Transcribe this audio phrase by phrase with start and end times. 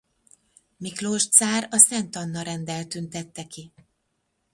[0.77, 3.71] Miklós cár az Szent Anna-renddel tüntette ki.